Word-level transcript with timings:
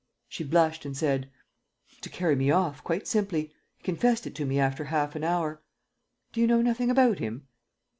She 0.27 0.43
blushed 0.43 0.83
and 0.83 0.97
said: 0.97 1.29
"To 2.01 2.09
carry 2.09 2.35
me 2.35 2.49
off, 2.49 2.83
quite 2.83 3.05
simply. 3.07 3.53
He 3.77 3.83
confessed 3.83 4.25
it 4.25 4.33
to 4.33 4.47
me 4.47 4.59
after 4.59 4.85
half 4.85 5.15
an 5.15 5.23
hour...." 5.23 5.61
"Do 6.33 6.41
you 6.41 6.47
know 6.47 6.63
nothing 6.63 6.89
about 6.89 7.19
him?" 7.19 7.45